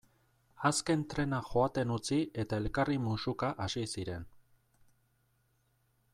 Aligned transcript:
Azken 0.69 1.03
trena 1.13 1.41
joaten 1.49 1.93
utzi 1.97 2.19
eta 2.45 2.59
elkarri 2.63 2.97
musuka 3.05 3.53
hasi 3.67 3.85
ziren. 3.97 4.27